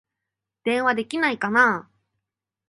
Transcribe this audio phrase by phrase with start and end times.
[0.63, 1.87] 電話できないかな